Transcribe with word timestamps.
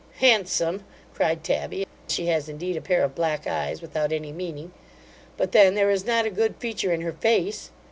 'Handsome! 0.15 0.83
(cried 1.13 1.43
Tabby) 1.43 1.85
she 2.07 2.25
has 2.25 2.49
indeed 2.49 2.75
a 2.75 2.81
pair 2.81 3.03
of 3.03 3.13
black 3.13 3.45
eyes 3.45 3.83
without 3.83 4.11
any 4.11 4.31
meaning; 4.31 4.71
but 5.37 5.51
then 5.51 5.75
there 5.75 5.91
is 5.91 6.05
not 6.07 6.25
a 6.25 6.31
good 6.31 6.55
feature 6.55 6.91
in 6.91 7.01
her 7.01 7.13
face. 7.13 7.69